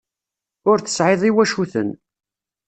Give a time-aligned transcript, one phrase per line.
[0.69, 1.89] Ur tesɛiḍ iwacuten.